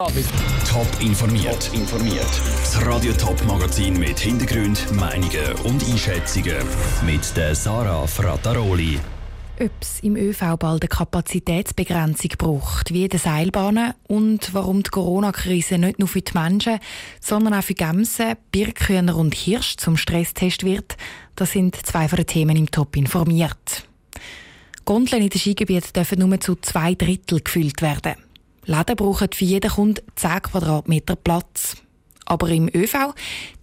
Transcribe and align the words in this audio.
Top 0.00 0.86
informiert. 1.00 1.70
informiert. 1.74 2.40
Das 2.56 2.86
Radio 2.86 3.12
Top 3.12 3.44
Magazin 3.44 3.98
mit 3.98 4.18
Hintergrund, 4.18 4.90
Meinungen 4.94 5.52
und 5.64 5.84
Einschätzungen 5.84 6.56
mit 7.04 7.36
der 7.36 7.54
Sarah 7.54 8.06
Frataroli. 8.06 8.98
Ob 9.60 9.70
es 9.78 10.00
im 10.00 10.16
ÖV 10.16 10.56
bald 10.58 10.80
eine 10.80 10.88
Kapazitätsbegrenzung 10.88 12.30
braucht, 12.38 12.94
wie 12.94 13.02
in 13.02 13.10
den 13.10 13.20
Seilbahnen 13.20 13.92
und 14.08 14.54
warum 14.54 14.82
die 14.82 14.88
Corona-Krise 14.88 15.76
nicht 15.76 15.98
nur 15.98 16.08
für 16.08 16.22
die 16.22 16.32
Menschen, 16.32 16.78
sondern 17.20 17.52
auch 17.52 17.62
für 17.62 17.74
Gämsen, 17.74 18.36
Birkhühner 18.52 19.14
und 19.16 19.34
Hirsch 19.34 19.76
zum 19.76 19.98
Stresstest 19.98 20.64
wird, 20.64 20.96
das 21.36 21.52
sind 21.52 21.76
zwei 21.76 22.08
von 22.08 22.16
den 22.16 22.26
Themen 22.26 22.56
im 22.56 22.70
Top 22.70 22.96
informiert. 22.96 23.86
Gondeln 24.86 25.24
in 25.24 25.28
den 25.28 25.38
Skigebieten 25.38 25.92
dürfen 25.92 26.20
nur 26.20 26.40
zu 26.40 26.56
zwei 26.56 26.94
Drittel 26.94 27.42
gefüllt 27.42 27.82
werden. 27.82 28.29
Läden 28.64 28.96
brauchen 28.96 29.28
für 29.32 29.44
jeden 29.44 29.70
Kunden 29.70 30.04
10 30.16 30.42
Quadratmeter 30.42 31.16
Platz. 31.16 31.76
Aber 32.24 32.48
im 32.48 32.68
ÖV, 32.72 33.14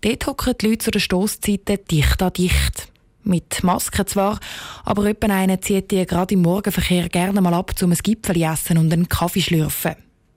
dort 0.02 0.28
hocken 0.28 0.56
die 0.60 0.68
Leute 0.68 0.80
zu 0.80 0.92
den 0.92 1.02
Stosszeiten 1.02 1.80
dicht 1.90 2.22
an 2.22 2.34
dicht. 2.34 2.92
Mit 3.24 3.64
Masken 3.64 4.08
zwar, 4.08 4.40
aber 4.86 5.04
jemand 5.04 5.32
einer 5.32 5.62
zieht 5.62 5.92
die 5.92 6.06
gerade 6.06 6.34
im 6.34 6.42
Morgenverkehr 6.42 7.10
gerne 7.10 7.42
mal 7.42 7.54
ab, 7.54 7.74
um 7.82 7.92
ein 7.92 7.98
Gipfel 7.98 8.42
essen 8.42 8.78
und 8.78 8.92
einen 8.92 9.10
Kaffee 9.10 9.42
schlürfen. 9.42 9.96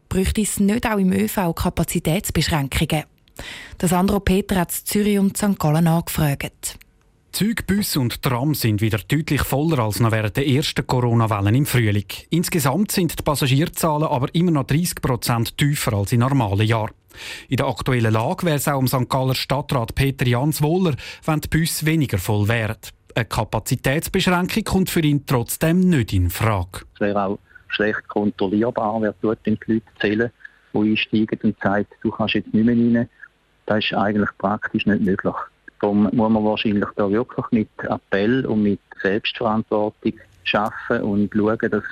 Bräuchte 0.09 0.42
es 0.42 0.59
nicht 0.59 0.87
auch 0.87 0.98
im 0.98 1.12
ÖV 1.12 1.54
Kapazitätsbeschränkungen? 1.54 3.04
Das 3.79 3.90
Sandro 3.90 4.20
Peter 4.20 4.56
hat 4.56 4.73
Zürich 4.73 5.18
und 5.18 5.37
St. 5.37 5.59
Gallen 5.59 5.87
angefragt. 5.87 6.79
Züge, 7.40 7.64
und 7.98 8.22
Tram 8.22 8.52
sind 8.52 8.82
wieder 8.82 8.98
deutlich 8.98 9.40
voller 9.40 9.78
als 9.78 9.98
noch 9.98 10.12
während 10.12 10.36
der 10.36 10.46
ersten 10.46 10.86
Corona-Wellen 10.86 11.54
im 11.54 11.64
Frühling. 11.64 12.04
Insgesamt 12.28 12.92
sind 12.92 13.18
die 13.18 13.22
Passagierzahlen 13.22 14.08
aber 14.08 14.26
immer 14.34 14.50
noch 14.50 14.66
30 14.66 15.00
Prozent 15.00 15.56
tiefer 15.56 15.95
als 15.95 16.12
in 16.12 16.20
normalen 16.20 16.66
Jahren. 16.66 16.92
In 17.48 17.56
der 17.56 17.66
aktuellen 17.66 18.12
Lage 18.12 18.45
wäre 18.45 18.56
es 18.56 18.68
auch 18.68 18.76
um 18.76 18.86
St. 18.86 19.08
Galler 19.08 19.34
Stadtrat 19.34 19.95
Peter 19.95 20.26
Jans 20.26 20.60
wohler, 20.60 20.96
wenn 21.24 21.40
die 21.40 21.48
Busse 21.48 21.87
weniger 21.87 22.18
voll 22.18 22.46
wären. 22.46 22.76
Eine 23.15 23.24
Kapazitätsbeschränkung 23.24 24.65
kommt 24.65 24.90
für 24.90 25.00
ihn 25.00 25.24
trotzdem 25.24 25.80
nicht 25.80 26.12
in 26.12 26.28
Frage. 26.28 26.82
Es 26.93 27.00
wäre 27.00 27.24
auch 27.24 27.38
schlecht 27.68 28.06
kontrollierbar, 28.09 29.00
wer 29.00 29.15
dort 29.22 29.38
die 29.46 29.56
Leute 29.66 29.82
zählen, 29.98 30.30
die 30.74 30.78
einsteigen 30.78 31.38
und 31.43 31.56
sagt, 31.62 31.95
du 32.02 32.10
kannst 32.10 32.34
jetzt 32.34 32.52
nicht 32.52 32.66
mehr 32.66 32.76
rein. 32.76 33.09
Das 33.65 33.82
ist 33.82 33.95
eigentlich 33.95 34.28
praktisch 34.37 34.84
nicht 34.84 35.00
möglich. 35.00 35.34
Darum 35.80 36.02
muss 36.04 36.30
man 36.30 36.45
wahrscheinlich 36.45 36.88
da 36.96 37.10
wirklich 37.10 37.46
mit 37.50 37.68
Appell 37.78 38.45
und 38.46 38.62
mit 38.62 38.80
Selbstverantwortung 39.02 40.12
schaffen 40.45 41.02
und 41.02 41.30
schauen, 41.34 41.70
dass 41.70 41.84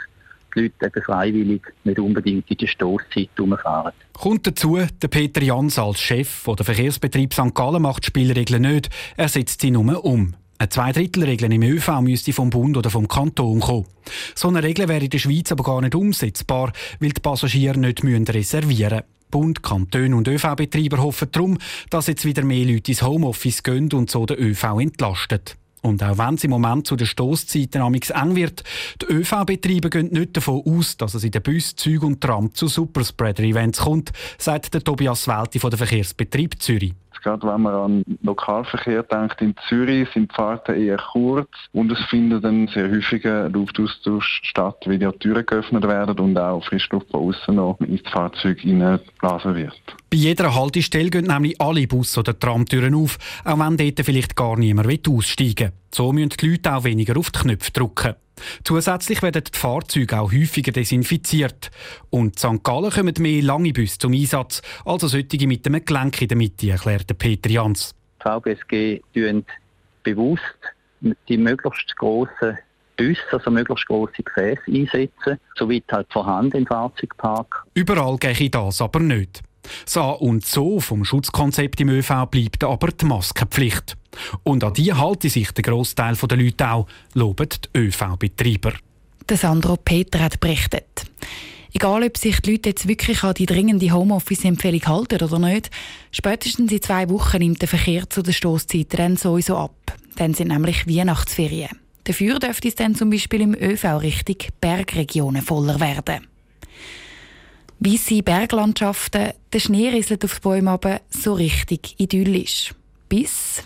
die 0.54 0.60
Leute 0.60 0.86
eben 0.86 1.02
freiwillig 1.02 1.62
nicht 1.84 1.98
unbedingt 1.98 2.50
in 2.50 2.56
der 2.56 2.66
Stosszeit 2.66 3.30
herumfahren. 3.36 3.92
Kommt 4.12 4.46
dazu, 4.46 4.78
der 5.02 5.08
Peter 5.08 5.42
Jans 5.42 5.78
als 5.78 6.00
Chef 6.00 6.44
der 6.44 6.64
Verkehrsbetrieb 6.64 7.32
St. 7.32 7.54
Gallen 7.54 7.82
macht 7.82 8.04
die 8.04 8.08
Spielregeln 8.08 8.62
nicht, 8.62 8.90
er 9.16 9.28
setzt 9.28 9.60
sie 9.60 9.70
nur 9.70 10.04
um. 10.04 10.34
Eine 10.60 10.70
Zweidrittelregel 10.70 11.52
im 11.52 11.62
ÖV 11.62 12.00
müsste 12.00 12.32
vom 12.32 12.50
Bund 12.50 12.76
oder 12.76 12.90
vom 12.90 13.06
Kanton 13.06 13.60
kommen. 13.60 13.86
So 14.34 14.48
eine 14.48 14.62
Regel 14.62 14.88
wäre 14.88 15.04
in 15.04 15.10
der 15.10 15.18
Schweiz 15.18 15.52
aber 15.52 15.62
gar 15.62 15.80
nicht 15.80 15.94
umsetzbar, 15.94 16.72
weil 16.98 17.10
die 17.10 17.20
Passagiere 17.20 17.78
nicht 17.78 18.02
reservieren 18.04 18.96
müssen. 18.96 19.17
Bund, 19.30 19.62
Kantone 19.62 20.16
und 20.16 20.28
ÖV-Betreiber 20.28 20.98
hoffen 20.98 21.28
darum, 21.32 21.58
dass 21.90 22.06
jetzt 22.06 22.24
wieder 22.24 22.44
mehr 22.44 22.64
Leute 22.64 22.92
ins 22.92 23.02
Homeoffice 23.02 23.62
gehen 23.62 23.92
und 23.92 24.10
so 24.10 24.26
den 24.26 24.38
ÖV 24.38 24.80
entlastet. 24.80 25.56
Und 25.80 26.02
auch 26.02 26.18
wenn 26.18 26.34
es 26.34 26.44
im 26.44 26.50
Moment 26.50 26.86
zu 26.86 26.96
den 26.96 27.06
Stoßzeiten 27.06 27.80
eng 27.80 28.36
wird, 28.36 28.64
die 29.00 29.06
ÖV-Betreiber 29.06 29.90
gehen 29.90 30.12
nicht 30.12 30.36
davon 30.36 30.62
aus, 30.66 30.96
dass 30.96 31.14
es 31.14 31.24
in 31.24 31.30
den 31.30 31.42
Bus, 31.42 31.76
Züg 31.76 32.02
und 32.02 32.20
Tram 32.20 32.52
zu 32.52 32.66
Superspreader-Events 32.66 33.80
kommt, 33.80 34.12
sagt 34.38 34.74
der 34.74 34.82
Tobias 34.82 35.28
Welti 35.28 35.58
von 35.58 35.70
der 35.70 35.78
Verkehrsbetrieb 35.78 36.60
Zürich. 36.60 36.94
Gerade 37.22 37.46
wenn 37.46 37.62
man 37.62 37.74
an 37.74 38.04
Lokalverkehr 38.22 39.02
denkt, 39.02 39.40
in 39.40 39.54
Zürich 39.68 40.08
sind 40.14 40.30
die 40.30 40.34
Fahrten 40.34 40.74
eher 40.74 40.98
kurz 41.12 41.48
und 41.72 41.90
es 41.92 42.00
findet 42.06 42.44
dann 42.44 42.68
sehr 42.68 42.90
häufiger 42.90 43.48
Luftaustausch 43.48 44.40
statt, 44.44 44.82
weil 44.86 44.98
die 44.98 45.10
Türen 45.18 45.46
geöffnet 45.46 45.86
werden 45.86 46.18
und 46.18 46.38
auch 46.38 46.64
Frischluft 46.64 47.10
von 47.10 47.28
außen 47.28 47.54
noch 47.54 47.78
ins 47.80 48.08
Fahrzeug 48.10 48.60
hineinblasen 48.60 49.54
wird. 49.54 49.80
Bei 50.10 50.16
jeder 50.16 50.54
Haltestelle 50.54 51.10
gehen 51.10 51.26
nämlich 51.26 51.60
alle 51.60 51.86
Bus- 51.86 52.16
oder 52.16 52.38
Tramtüren 52.38 52.94
auf, 52.94 53.18
auch 53.44 53.58
wenn 53.58 53.76
dort 53.76 54.00
vielleicht 54.04 54.36
gar 54.36 54.56
niemand 54.56 55.08
aussteigen 55.08 55.56
will. 55.58 55.72
So 55.94 56.12
müssen 56.12 56.30
die 56.40 56.46
Leute 56.46 56.74
auch 56.74 56.84
weniger 56.84 57.16
auf 57.16 57.30
die 57.30 57.40
Knöpfe 57.40 57.72
drücken. 57.72 58.14
Zusätzlich 58.64 59.22
werden 59.22 59.44
die 59.44 59.58
Fahrzeuge 59.58 60.18
auch 60.18 60.32
häufiger 60.32 60.72
desinfiziert. 60.72 61.70
Und 62.10 62.42
in 62.42 62.56
St. 62.58 62.64
Gallen 62.64 62.90
kommen 62.90 63.14
mehr 63.18 63.42
lange 63.42 63.72
Busse 63.72 63.98
zum 63.98 64.12
Einsatz, 64.12 64.62
also 64.84 65.08
solche 65.08 65.46
mit 65.46 65.66
einem 65.66 65.84
Gelenk 65.84 66.22
in 66.22 66.28
der 66.28 66.36
Mitte, 66.36 66.70
erklärte 66.70 67.14
Peter 67.14 67.50
Jans. 67.50 67.94
Die 68.18 68.28
VBSG 68.28 69.00
tun 69.14 69.44
bewusst 70.02 70.42
die 71.28 71.36
möglichst 71.36 71.96
grossen 71.96 72.58
Busse, 72.96 73.22
also 73.30 73.50
möglichst 73.50 73.86
grosse 73.86 74.22
Gefäße 74.22 74.62
einsetzen, 74.66 75.38
soweit 75.56 75.84
halt 75.90 76.12
vorhanden 76.12 76.58
im 76.58 76.66
Fahrzeugpark. 76.66 77.64
Überall 77.74 78.16
gehe 78.16 78.50
das 78.50 78.82
aber 78.82 79.00
nicht. 79.00 79.42
So 79.84 80.02
und 80.02 80.44
so 80.44 80.80
vom 80.80 81.04
Schutzkonzept 81.04 81.80
im 81.80 81.88
ÖV 81.88 82.26
bleibt 82.30 82.64
aber 82.64 82.88
die 82.88 83.04
Maskenpflicht. 83.04 83.96
Und 84.42 84.64
an 84.64 84.74
die 84.74 84.92
halte 84.92 85.28
sich 85.28 85.52
der 85.52 85.64
Großteil 85.64 86.16
der 86.16 86.38
Leute 86.38 86.70
auch, 86.70 86.86
loben 87.14 87.48
die 87.48 87.78
ÖV-Betreiber. 87.78 88.72
Sandro 89.30 89.76
Peter 89.76 90.20
hat 90.20 90.40
berichtet. 90.40 91.04
Egal, 91.74 92.02
ob 92.02 92.16
sich 92.16 92.40
die 92.40 92.52
Leute 92.52 92.70
jetzt 92.70 92.88
wirklich 92.88 93.22
an 93.22 93.34
die 93.34 93.46
dringende 93.46 93.92
Homeoffice-Empfehlung 93.92 94.86
halten 94.86 95.22
oder 95.22 95.38
nicht, 95.38 95.70
spätestens 96.10 96.72
in 96.72 96.80
zwei 96.80 97.08
Wochen 97.10 97.38
nimmt 97.38 97.60
der 97.60 97.68
Verkehr 97.68 98.08
zu 98.08 98.22
der 98.22 98.32
Stoßzeit 98.32 98.98
dann 98.98 99.16
sowieso 99.16 99.56
ab. 99.56 99.94
Dann 100.16 100.32
sind 100.34 100.48
nämlich 100.48 100.86
Weihnachtsferien. 100.86 101.78
Dafür 102.04 102.38
dürfte 102.38 102.68
es 102.68 102.74
dann 102.74 102.94
zum 102.94 103.10
Beispiel 103.10 103.42
im 103.42 103.54
ÖV 103.54 103.84
richtig 104.00 104.48
Bergregionen 104.60 105.42
voller 105.42 105.78
werden. 105.78 106.26
Weisse 107.80 108.22
Berglandschaften, 108.22 109.30
der 109.52 109.60
Schnee 109.60 109.88
rieselt 109.90 110.24
auf 110.24 110.34
die 110.36 110.40
Bäume 110.40 110.72
aber 110.72 111.00
so 111.10 111.34
richtig 111.34 111.94
idyllisch. 111.98 112.74
Bis 113.08 113.62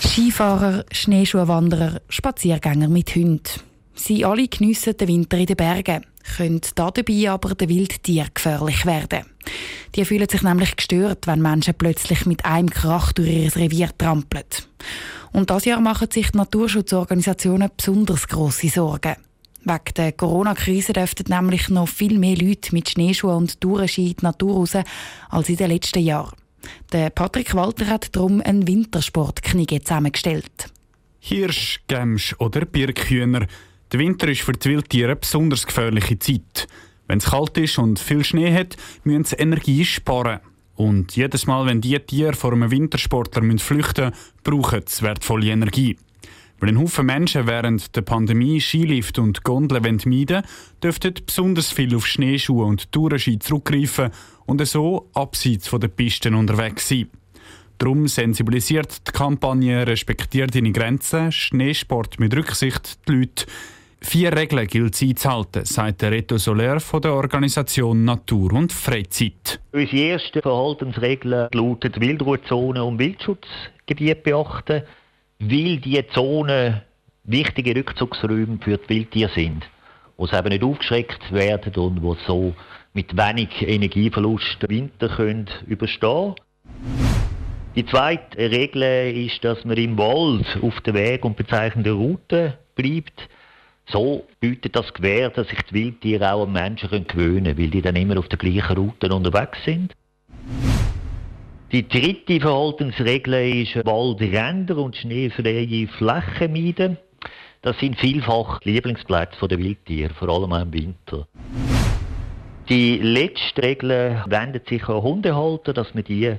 Skifahrer, 0.00 0.86
Schneeschuhwanderer, 0.90 2.00
Spaziergänger 2.08 2.88
mit 2.88 3.14
Hunden. 3.14 3.42
Sie 3.94 4.24
alle 4.24 4.48
geniessen 4.48 4.96
den 4.96 5.08
Winter 5.08 5.36
in 5.36 5.46
den 5.46 5.56
Bergen, 5.56 6.06
können 6.36 6.60
dabei 6.74 7.30
aber 7.30 7.54
den 7.54 7.68
Wildtieren 7.68 8.30
gefährlich 8.34 8.84
werden. 8.86 9.26
Die 9.94 10.04
fühlen 10.04 10.28
sich 10.28 10.42
nämlich 10.42 10.76
gestört, 10.76 11.26
wenn 11.26 11.40
Menschen 11.40 11.74
plötzlich 11.74 12.26
mit 12.26 12.44
einem 12.44 12.70
Krach 12.70 13.12
durch 13.12 13.28
ihr 13.28 13.56
Revier 13.56 13.90
trampeln. 13.96 14.44
Und 15.32 15.50
das 15.50 15.64
Jahr 15.64 15.80
machen 15.80 16.10
sich 16.10 16.30
die 16.30 16.38
Naturschutzorganisationen 16.38 17.70
besonders 17.76 18.28
grosse 18.28 18.68
Sorgen. 18.68 19.16
Wegen 19.64 19.94
der 19.96 20.12
Corona-Krise 20.12 20.92
dürften 20.92 21.24
nämlich 21.28 21.68
noch 21.68 21.88
viel 21.88 22.18
mehr 22.18 22.36
Leute 22.36 22.72
mit 22.72 22.88
Schneeschuhen 22.88 23.36
und 23.36 23.60
Tourenski 23.60 24.10
in 24.10 24.16
die 24.16 24.24
Natur 24.24 24.54
raus 24.54 24.76
als 25.28 25.48
in 25.48 25.56
den 25.56 25.70
letzten 25.70 26.04
Jahren. 26.04 26.36
Der 26.92 27.10
Patrick 27.10 27.54
Walter 27.54 27.86
hat 27.86 28.14
darum 28.14 28.40
einen 28.40 28.66
Wintersportknigge 28.66 29.82
zusammengestellt. 29.82 30.70
Hirsch, 31.18 31.80
Gemsch 31.88 32.36
oder 32.38 32.64
Birkhühner. 32.64 33.46
Der 33.92 34.00
Winter 34.00 34.26
ist 34.28 34.40
für 34.40 34.52
die 34.52 34.70
Wildtiere 34.70 35.12
eine 35.12 35.16
besonders 35.16 35.64
gefährliche 35.64 36.18
Zeit. 36.18 36.66
Wenn 37.06 37.18
es 37.18 37.26
kalt 37.26 37.56
ist 37.56 37.78
und 37.78 38.00
viel 38.00 38.24
Schnee 38.24 38.52
hat, 38.52 38.76
müssen 39.04 39.24
sie 39.24 39.36
Energie 39.36 39.84
sparen. 39.84 40.40
Und 40.74 41.14
jedes 41.14 41.46
Mal, 41.46 41.66
wenn 41.66 41.80
diese 41.80 42.04
Tiere 42.04 42.34
vor 42.34 42.52
einem 42.52 42.70
Wintersportler 42.70 43.42
flüchten 43.58 44.06
müssen, 44.06 44.32
brauchen 44.42 44.82
sie 44.86 45.02
wertvolle 45.02 45.50
Energie. 45.50 45.96
Weil 46.58 46.70
ein 46.70 46.78
Haufen 46.80 47.06
Menschen 47.06 47.46
während 47.46 47.94
der 47.94 48.02
Pandemie 48.02 48.60
Skilift 48.60 49.18
und 49.20 49.44
Gondeln 49.44 49.82
meiden 49.82 50.00
wollen, 50.04 50.42
dürften 50.82 51.14
besonders 51.24 51.70
viel 51.70 51.94
auf 51.94 52.06
Schneeschuhe 52.06 52.64
und 52.64 52.90
Tourenski 52.90 53.38
zurückgreifen 53.38 54.10
und 54.46 54.66
so 54.66 55.08
abseits 55.14 55.70
der 55.70 55.88
Pisten 55.88 56.34
unterwegs 56.34 56.88
sein. 56.88 57.08
Darum 57.78 58.08
sensibilisiert 58.08 59.06
die 59.06 59.12
Kampagne 59.12 59.86
Respektiert 59.86 60.54
deine 60.54 60.72
Grenzen, 60.72 61.30
Schneesport 61.30 62.18
mit 62.18 62.34
Rücksicht 62.34 63.06
die 63.06 63.12
Leute. 63.12 63.46
Vier 64.00 64.36
Regeln 64.36 64.66
gilt 64.66 64.94
es 64.94 65.02
einzuhalten, 65.02 65.64
sagt 65.64 66.02
der 66.02 66.10
Reto 66.10 66.36
Soler 66.36 66.80
von 66.80 67.00
der 67.00 67.14
Organisation 67.14 68.04
Natur 68.04 68.52
und 68.52 68.72
Freizeit. 68.72 69.60
Unsere 69.72 69.96
erste 69.96 70.42
Verhaltensregel 70.42 71.48
lautet 71.52 71.98
Wildruhezone 71.98 72.84
und 72.84 72.98
Wildschutzgebiet 72.98 74.22
beachten, 74.22 74.82
weil 75.38 75.78
diese 75.78 76.06
Zonen 76.08 76.82
wichtige 77.24 77.74
Rückzugsräume 77.74 78.58
für 78.62 78.78
die 78.78 78.88
Wildtiere 78.88 79.30
sind, 79.34 79.64
wo 80.16 80.26
sie 80.26 80.36
eben 80.36 80.48
nicht 80.48 80.62
aufgeschreckt 80.62 81.32
werden 81.32 81.74
und 81.74 82.02
wo 82.02 82.16
so 82.26 82.54
mit 82.92 83.16
wenig 83.16 83.66
Energieverlust 83.66 84.62
den 84.62 84.70
Winter 84.70 85.08
können 85.08 85.48
überstehen 85.66 86.34
Die 87.74 87.84
zweite 87.86 88.38
Regel 88.38 89.26
ist, 89.26 89.42
dass 89.42 89.64
man 89.64 89.76
im 89.76 89.98
Wald 89.98 90.46
auf 90.62 90.80
der 90.82 90.94
Weg 90.94 91.24
und 91.24 91.36
bezeichnenden 91.36 91.96
Route 91.96 92.58
bleibt. 92.74 93.28
So 93.88 94.24
bietet 94.40 94.74
das 94.74 94.92
Gewähr, 94.92 95.30
dass 95.30 95.48
sich 95.48 95.62
die 95.70 95.74
Wildtiere 95.74 96.32
auch 96.32 96.44
an 96.44 96.52
Menschen 96.52 96.90
gewöhnen 96.90 97.44
können, 97.44 97.58
weil 97.58 97.68
die 97.68 97.82
dann 97.82 97.96
immer 97.96 98.18
auf 98.18 98.28
der 98.28 98.38
gleichen 98.38 98.76
Route 98.76 99.14
unterwegs 99.14 99.58
sind. 99.64 99.92
Die 101.72 101.86
dritte 101.86 102.40
Verhaltensregel 102.40 103.62
ist 103.62 103.76
Waldränder 103.84 104.78
und 104.78 104.96
schneefreie 104.96 105.88
Flächen 105.88 106.52
meiden. 106.52 106.96
Das 107.62 107.78
sind 107.78 107.98
vielfach 107.98 108.60
Lieblingsplätze 108.62 109.48
der 109.48 109.58
Wildtiere, 109.58 110.14
vor 110.14 110.28
allem 110.28 110.52
auch 110.52 110.62
im 110.62 110.72
Winter. 110.72 111.26
Die 112.68 112.98
letzte 112.98 113.62
Regel 113.62 114.24
wendet 114.26 114.68
sich 114.68 114.88
an 114.88 115.02
Hundehalter, 115.02 115.72
dass 115.72 115.94
man 115.94 116.04
die 116.04 116.36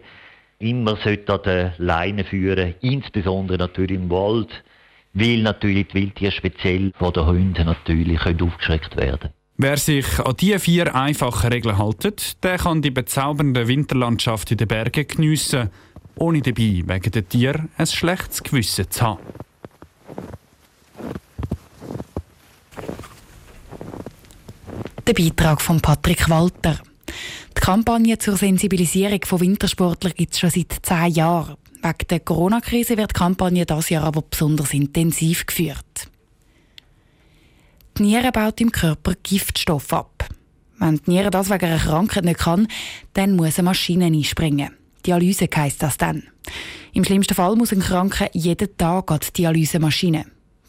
immer 0.60 0.98
an 1.06 1.40
der 1.46 1.74
Leine 1.78 2.24
führen 2.24 2.76
insbesondere 2.82 3.58
natürlich 3.58 3.98
im 3.98 4.10
Wald, 4.10 4.64
weil 5.20 5.42
natürlich 5.42 5.88
die 5.88 5.94
Wildtiere 5.96 6.32
speziell 6.32 6.92
von 6.98 7.14
den 7.14 7.26
Hunden 7.26 7.66
natürlich 7.66 8.26
aufgeschreckt 8.26 8.96
werden 8.98 9.30
Wer 9.60 9.78
sich 9.78 10.20
an 10.20 10.36
diese 10.40 10.60
vier 10.60 10.94
einfachen 10.94 11.52
Regeln 11.52 11.78
hält, 11.78 12.44
der 12.44 12.60
kann 12.60 12.84
die 12.84 12.92
bezaubernde 12.92 13.68
Winterlandschaft 13.68 14.52
in 14.52 14.58
den 14.58 14.68
Bergen 14.68 15.08
geniessen, 15.08 15.72
ohne 16.16 16.44
dabei 16.44 16.84
wegen 16.86 17.12
der 17.12 17.28
Tiere 17.28 17.68
ein 17.76 17.88
schlechtes 17.88 18.44
Gewissen 18.44 18.92
zu 18.92 19.02
haben. 19.02 19.20
Der 25.08 25.14
Beitrag 25.14 25.60
von 25.60 25.82
Patrick 25.82 26.30
Walter. 26.30 26.78
Die 27.58 27.62
Kampagne 27.62 28.20
zur 28.20 28.38
Sensibilisierung 28.38 29.22
von 29.26 29.40
Wintersportlern 29.40 30.14
gibt 30.16 30.34
es 30.34 30.40
schon 30.40 30.52
seit 30.52 30.78
zehn 30.84 31.14
Jahren. 31.14 31.56
Wegen 31.82 32.08
der 32.10 32.20
Corona-Krise 32.20 32.98
wird 32.98 33.12
die 33.12 33.20
Kampagne 33.20 33.66
dieses 33.66 33.90
Jahr 33.90 34.04
aber 34.04 34.22
besonders 34.22 34.74
intensiv 34.74 35.46
geführt. 35.46 36.10
Die 37.98 38.04
Niere 38.04 38.32
baut 38.32 38.62
im 38.62 38.72
Körper 38.72 39.14
Giftstoff 39.24 39.92
ab. 39.94 40.28
Wenn 40.80 40.98
die 40.98 41.12
Niere 41.12 41.32
das 41.32 41.50
wegen 41.50 41.66
einer 41.66 41.80
Krankheit 41.80 42.26
nicht 42.26 42.40
kann, 42.40 42.68
dann 43.14 43.36
muss 43.36 43.58
eine 43.58 43.66
Maschine 43.66 44.06
einspringen. 44.06 44.76
Dialyse 45.06 45.48
heisst 45.56 45.82
das 45.82 45.98
dann. 45.98 46.24
Im 46.94 47.04
schlimmsten 47.04 47.34
Fall 47.34 47.56
muss 47.56 47.72
ein 47.72 47.80
Kranker 47.80 48.30
jeden 48.34 48.78
Tag 48.78 49.12
an 49.12 49.20
die 49.20 49.34
Dialysemaschine. 49.34 50.26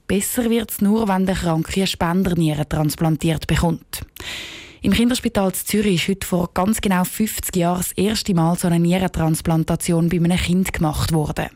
Besser 0.07 0.49
wird 0.49 0.71
es 0.71 0.81
nur, 0.81 1.07
wenn 1.09 1.27
der 1.27 1.35
Kranke 1.35 1.81
eine 1.81 1.87
Spenderniere 1.87 2.69
transplantiert 2.69 3.47
bekommt. 3.47 4.07
Im 4.81 4.93
Kinderspital 4.93 5.53
Zürich 5.53 6.03
ist 6.03 6.09
heute 6.09 6.27
vor 6.27 6.51
ganz 6.55 6.81
genau 6.81 7.03
50 7.03 7.57
Jahren 7.57 7.79
das 7.79 7.93
erste 7.93 8.33
Mal 8.33 8.57
so 8.57 8.69
eine 8.69 8.79
Nierentransplantation 8.79 10.09
bei 10.09 10.19
einem 10.19 10.37
Kind 10.39 10.73
gemacht 10.73 11.13
worden. 11.13 11.49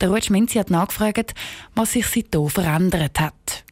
Der 0.00 0.08
Ruud 0.08 0.24
Schmenzi 0.24 0.58
hat 0.58 0.70
nachgefragt, 0.70 1.34
was 1.74 1.92
sich 1.92 2.06
seitdem 2.06 2.48
verändert 2.48 3.20
hat. 3.20 3.64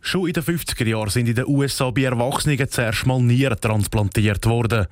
Schon 0.00 0.26
in 0.26 0.32
den 0.32 0.42
50er 0.42 0.84
Jahren 0.84 1.10
sind 1.10 1.28
in 1.28 1.36
den 1.36 1.46
USA 1.46 1.90
bei 1.90 2.02
Erwachsenen 2.02 2.68
zuerst 2.68 3.06
mal 3.06 3.22
Nieren 3.22 3.60
transplantiert 3.60 4.44
worden. 4.46 4.88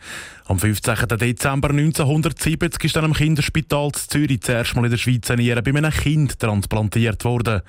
Am 0.51 0.59
15. 0.59 0.97
Dezember 1.17 1.71
1970 1.71 2.83
ist 2.83 2.97
dann 2.97 3.05
im 3.05 3.13
Kinderspital 3.13 3.93
Zürich 3.93 4.41
zuerst 4.41 4.75
mal 4.75 4.85
in 4.85 4.91
der 4.91 4.99
Schweiz 4.99 5.31
eine 5.31 5.43
Niere 5.43 5.63
bei 5.63 5.71
einem 5.71 5.93
Kind 5.93 6.41
transplantiert 6.41 7.25
worden. 7.25 7.63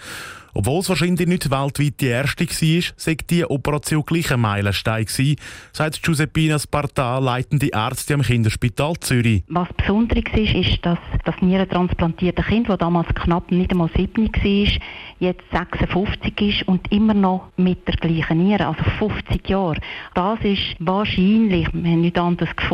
Obwohl 0.53 0.79
es 0.79 0.89
wahrscheinlich 0.89 1.27
nicht 1.27 1.49
weltweit 1.49 2.01
die 2.01 2.07
erste 2.07 2.45
war, 2.45 2.93
sei 2.97 3.15
die 3.29 3.45
Operation 3.45 4.03
gleich 4.05 4.31
ein 4.31 4.41
Meilenstein 4.41 5.05
gewesen, 5.05 5.37
sagt 5.71 6.03
Giuseppina 6.03 6.59
Sparta, 6.59 7.19
leitende 7.19 7.69
Ärzte 7.71 8.15
am 8.15 8.21
Kinderspital 8.21 8.95
Zürich. 8.99 9.43
Was 9.47 9.69
besonders 9.77 10.23
ist, 10.33 10.53
ist, 10.53 10.85
dass 10.85 10.99
das 11.23 11.35
nierentransplantierte 11.41 12.43
Kind, 12.43 12.67
das 12.67 12.79
damals 12.79 13.07
knapp 13.15 13.51
nicht 13.51 13.71
einmal 13.71 13.89
7 13.95 14.27
war, 14.27 14.81
jetzt 15.19 15.43
56 15.51 16.41
ist 16.41 16.67
und 16.67 16.91
immer 16.91 17.13
noch 17.13 17.49
mit 17.55 17.87
der 17.87 17.95
gleichen 17.95 18.43
Niere, 18.43 18.67
also 18.67 18.83
50 18.99 19.47
Jahre. 19.47 19.79
Das 20.15 20.39
ist 20.43 20.75
wahrscheinlich, 20.79 21.67
wir 21.71 21.91
haben 21.91 22.01
nicht 22.01 22.17
anders 22.17 22.53
gefunden, 22.55 22.70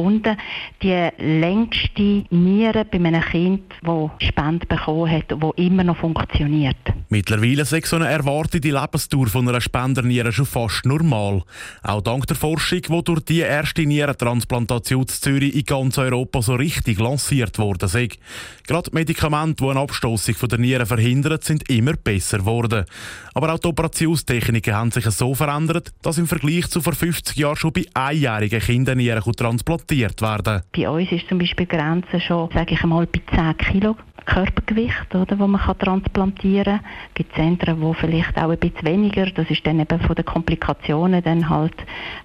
die 0.84 1.10
längste 1.18 2.24
Niere 2.30 2.86
bei 2.86 2.98
einem 2.98 3.22
Kind, 3.22 3.64
das 3.82 4.12
Spende 4.20 4.66
bekommen 4.68 5.12
hat, 5.12 5.32
die 5.32 5.66
immer 5.66 5.84
noch 5.84 5.98
funktioniert. 5.98 6.78
Mittlerweile 7.10 7.66
sei 7.66 7.82
so 7.84 7.96
eine 7.96 8.08
erwartete 8.08 8.70
Lebensdauer 8.70 9.28
von 9.28 9.48
einer 9.48 9.62
Spenderniere 9.62 10.32
schon 10.32 10.46
fast 10.46 10.86
normal. 10.86 11.42
Auch 11.82 12.02
dank 12.02 12.28
der 12.28 12.36
Forschung, 12.36 12.82
die 12.82 13.04
durch 13.04 13.22
die 13.22 13.40
erste 13.40 13.86
Nierentransplantation 13.86 15.02
in 15.02 15.08
Zürich 15.08 15.56
in 15.56 15.64
ganz 15.64 15.98
Europa 15.98 16.42
so 16.42 16.56
richtig 16.56 17.00
lanciert 17.00 17.58
worden 17.58 17.86
ist. 17.86 18.20
Gerade 18.68 18.92
Medikamente, 18.94 19.64
die 19.64 19.70
eine 19.70 19.80
Abstoßung 19.80 20.36
von 20.36 20.50
der 20.50 20.60
Niere 20.60 20.86
verhindern, 20.86 21.40
sind 21.42 21.70
immer 21.70 21.94
besser 21.94 22.40
geworden. 22.40 22.86
Aber 23.34 23.54
auch 23.54 23.60
die 23.60 23.68
Operationstechniken 23.68 24.76
haben 24.76 24.92
sich 24.92 25.06
so 25.06 25.34
verändert, 25.34 25.94
dass 26.02 26.18
im 26.18 26.28
Vergleich 26.28 26.68
zu 26.68 26.82
vor 26.82 26.94
50 26.94 27.36
Jahren 27.38 27.56
schon 27.56 27.74
bei 27.74 27.86
einjährigen 27.94 28.60
Kindern 28.60 28.98
Nieren 28.98 29.24
transplantiert 29.24 29.87
werden. 29.90 30.62
Bei 30.76 30.90
uns 30.90 31.12
ist 31.12 31.28
zum 31.28 31.38
Beispiel 31.40 31.66
die 31.66 31.76
Grenze 31.76 32.20
schon, 32.20 32.50
sage 32.54 32.74
ich 32.74 32.84
einmal, 32.84 33.08
bei 33.08 33.22
10 33.36 33.58
Kilo. 33.58 33.96
Körpergewicht, 34.28 35.16
oder, 35.16 35.40
wo 35.40 35.48
man 35.48 35.62
kann 35.62 35.80
transplantieren 35.80 36.80
kann. 36.80 36.86
Es 37.08 37.14
gibt 37.16 37.34
Zentren, 37.34 37.82
wo 37.82 37.94
vielleicht 37.94 38.38
auch 38.38 38.50
ein 38.50 38.60
bisschen 38.60 38.86
weniger. 38.86 39.26
Das 39.32 39.50
ist 39.50 39.66
dann 39.66 39.80
eben 39.80 40.00
von 40.02 40.16
den 40.16 40.26
Komplikationen 40.26 41.24
dann 41.24 41.50
halt 41.50 41.74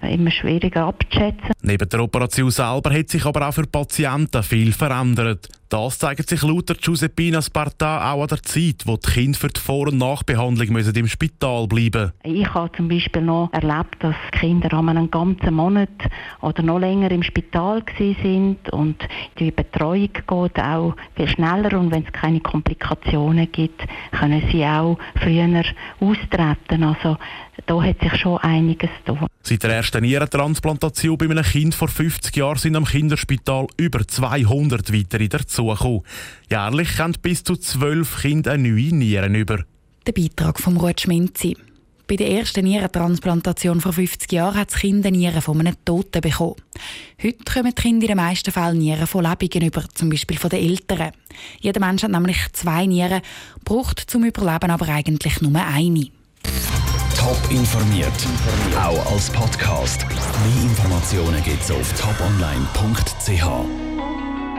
immer 0.01 0.29
schwieriger 0.29 0.83
abzuschätzen. 0.83 1.51
Neben 1.61 1.87
der 1.87 2.01
Operation 2.01 2.51
selber 2.51 2.93
hat 2.93 3.09
sich 3.09 3.25
aber 3.25 3.47
auch 3.47 3.53
für 3.53 3.65
Patienten 3.65 4.43
viel 4.43 4.73
verändert. 4.73 5.47
Das 5.73 5.97
zeigt 5.97 6.29
sich 6.29 6.43
laut 6.43 6.71
Giuseppina 6.79 7.41
Sparta 7.41 8.13
auch 8.13 8.21
an 8.21 8.27
der 8.27 8.43
Zeit, 8.43 8.83
wo 8.85 8.95
die 8.95 9.09
Kinder 9.09 9.39
für 9.39 9.47
die 9.47 9.59
Vor- 9.59 9.87
und 9.87 9.97
Nachbehandlung 9.97 10.71
müssen 10.71 10.93
im 10.93 11.07
Spital 11.07 11.65
bleiben 11.65 12.11
Ich 12.23 12.53
habe 12.53 12.71
zum 12.77 12.87
Beispiel 12.87 13.23
noch 13.23 13.51
erlebt, 13.53 13.95
dass 14.01 14.13
Kinder 14.33 14.71
einen 14.71 15.09
ganzen 15.09 15.55
Monat 15.55 15.89
oder 16.41 16.61
noch 16.61 16.77
länger 16.77 17.09
im 17.09 17.23
Spital 17.23 17.81
sind 17.97 18.69
und 18.71 18.97
die 19.39 19.49
Betreuung 19.49 20.09
geht 20.13 20.59
auch 20.59 20.95
viel 21.15 21.27
schneller 21.27 21.75
und 21.79 21.89
wenn 21.89 22.03
es 22.03 22.13
keine 22.13 22.39
Komplikationen 22.39 23.51
gibt, 23.51 23.81
können 24.11 24.43
sie 24.51 24.63
auch 24.63 24.99
früher 25.23 25.63
austreten. 25.99 26.83
Also 26.83 27.17
da 27.65 27.81
hat 27.81 27.99
sich 27.99 28.15
schon 28.17 28.37
einiges 28.39 28.89
getan. 29.05 29.27
Seit 29.45 29.63
der 29.63 29.71
ersten 29.71 30.03
Nierentransplantation 30.03 31.17
bei 31.17 31.25
einem 31.25 31.43
Kind 31.43 31.75
vor 31.75 31.87
50 31.87 32.35
Jahren 32.35 32.57
sind 32.57 32.75
am 32.75 32.85
Kinderspital 32.85 33.67
über 33.77 34.07
200 34.07 34.93
weitere 34.93 35.27
dazugekommen. 35.65 36.01
Jährlich 36.49 36.97
kommen 36.97 37.15
bis 37.21 37.43
zu 37.43 37.55
12 37.55 38.21
Kinder 38.21 38.51
eine 38.51 38.69
neue 38.69 38.93
Nieren 38.93 39.35
über. 39.35 39.63
Der 40.05 40.11
Beitrag 40.11 40.59
von 40.59 40.77
Ruud 40.77 40.99
Schminzi. 40.99 41.55
Bei 42.05 42.17
der 42.17 42.29
ersten 42.29 42.65
Nierentransplantation 42.65 43.79
vor 43.79 43.93
50 43.93 44.31
Jahren 44.33 44.55
hat 44.55 44.71
das 44.71 44.81
Kind 44.81 45.05
eine 45.05 45.17
Niere 45.17 45.41
von 45.41 45.59
einem 45.59 45.75
Toten 45.85 46.19
bekommen. 46.19 46.57
Heute 47.21 47.43
kommen 47.51 47.73
die 47.75 47.81
Kinder 47.81 48.03
in 48.03 48.07
den 48.09 48.17
meisten 48.17 48.51
Fällen 48.51 48.77
Nieren 48.77 49.07
von 49.07 49.23
Lebenden 49.23 49.61
über, 49.61 49.83
zum 49.93 50.09
Beispiel 50.09 50.37
von 50.37 50.49
den 50.49 50.69
Eltern. 50.69 51.11
Jeder 51.61 51.79
Mensch 51.79 52.03
hat 52.03 52.11
nämlich 52.11 52.37
zwei 52.51 52.85
Nieren, 52.85 53.21
braucht 53.63 54.01
zum 54.01 54.25
Überleben 54.25 54.69
aber 54.69 54.89
eigentlich 54.89 55.41
nur 55.41 55.55
eine. 55.55 56.09
Top 57.17 57.39
informiert, 57.49 58.11
auch 58.77 59.13
als 59.13 59.29
Podcast. 59.29 60.05
Mehr 60.05 60.63
Informationen 60.69 61.41
gibt 61.41 61.63
es 61.63 61.71
auf 61.71 61.93
toponline.ch. 61.93 63.82